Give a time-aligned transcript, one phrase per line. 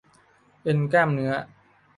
[0.63, 1.31] เอ็นกล้ามเนื้อ